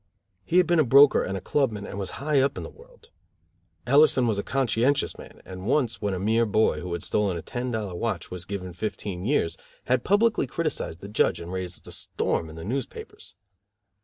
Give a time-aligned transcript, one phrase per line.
[0.43, 3.11] He had been a broker and a clubman, and was high up in the world.
[3.85, 7.43] Ellerson was a conscientious man, and once, when a mere boy, who had stolen a
[7.43, 11.91] ten dollar watch, was given fifteen years, had publicly criticized the judge and raised a
[11.91, 13.35] storm in the newspapers.